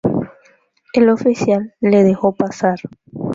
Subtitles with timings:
[0.93, 2.79] El Oficial le dejó pasar.